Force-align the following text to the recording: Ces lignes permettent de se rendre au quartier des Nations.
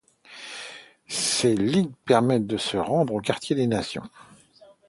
Ces 1.07 1.55
lignes 1.55 1.91
permettent 2.05 2.47
de 2.47 2.57
se 2.57 2.75
rendre 2.75 3.13
au 3.13 3.21
quartier 3.21 3.55
des 3.55 3.67
Nations. 3.67 4.09